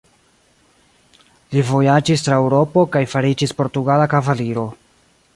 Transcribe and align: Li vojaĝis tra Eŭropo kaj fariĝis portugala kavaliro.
Li 1.51 1.63
vojaĝis 1.67 2.25
tra 2.27 2.37
Eŭropo 2.45 2.85
kaj 2.95 3.03
fariĝis 3.13 3.53
portugala 3.59 4.07
kavaliro. 4.15 4.65